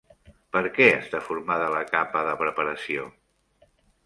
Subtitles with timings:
[0.55, 3.07] Per què està formada la capa de preparació?